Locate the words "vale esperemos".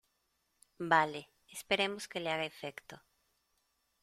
0.79-2.07